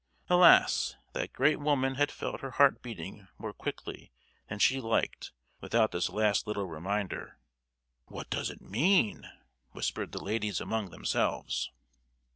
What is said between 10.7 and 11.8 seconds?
themselves.